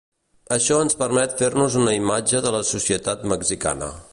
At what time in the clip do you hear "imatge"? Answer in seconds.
1.99-2.41